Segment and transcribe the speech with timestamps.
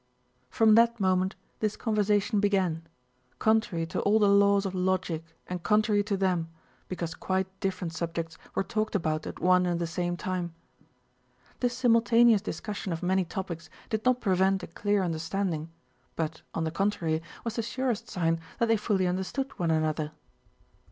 [0.49, 2.81] —from that moment this conversation began,
[3.37, 6.49] contrary to all the laws of logic and contrary to them
[6.87, 10.55] because quite different subjects were talked about at one and the same time.
[11.59, 15.69] This simultaneous discussion of many topics did not prevent a clear understanding
[16.15, 20.13] but on the contrary was the surest sign that they fully understood one another.